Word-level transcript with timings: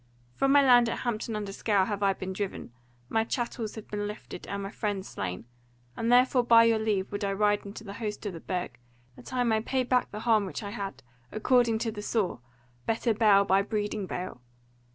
From 0.33 0.51
my 0.51 0.63
land 0.63 0.89
at 0.89 1.01
Hampton 1.01 1.35
under 1.35 1.51
Scaur 1.51 1.85
have 1.85 2.01
I 2.01 2.13
been 2.13 2.33
driven, 2.33 2.73
my 3.07 3.23
chattels 3.23 3.75
have 3.75 3.87
been 3.87 4.07
lifted, 4.07 4.47
and 4.47 4.63
my 4.63 4.71
friends 4.71 5.07
slain; 5.07 5.45
and 5.95 6.11
therefore 6.11 6.43
by 6.43 6.63
your 6.63 6.79
leave 6.79 7.11
would 7.11 7.23
I 7.23 7.31
ride 7.33 7.63
in 7.67 7.73
the 7.73 7.93
host 7.93 8.25
of 8.25 8.33
the 8.33 8.39
Burg, 8.39 8.79
that 9.15 9.31
I 9.31 9.43
may 9.43 9.61
pay 9.61 9.83
back 9.83 10.09
the 10.09 10.21
harm 10.21 10.47
which 10.47 10.63
I 10.63 10.71
had, 10.71 11.03
according 11.31 11.77
to 11.85 11.91
the 11.91 12.01
saw, 12.01 12.39
'better 12.87 13.13
bale 13.13 13.45
by 13.45 13.61
breeding 13.61 14.07
bale.' 14.07 14.41